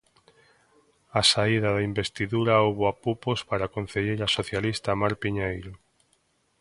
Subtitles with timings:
[1.19, 5.73] Á saída da investidura houbo apupos para a concelleira socialista Mar Piñeiro.